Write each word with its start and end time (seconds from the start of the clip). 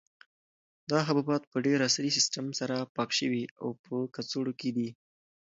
دا 0.91 0.99
حبوبات 1.07 1.43
په 1.51 1.57
ډېر 1.65 1.77
عصري 1.87 2.09
سیسټم 2.17 2.45
سره 2.59 2.75
پاک 2.95 3.09
شوي 3.19 3.43
او 3.61 3.69
په 3.83 3.95
کڅوړو 4.15 4.53
کې 4.59 4.69
دي. 4.77 4.89